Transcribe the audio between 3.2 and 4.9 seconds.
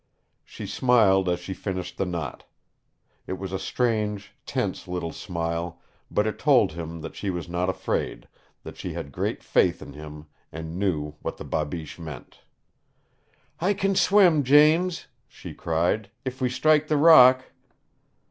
It was a strange, tense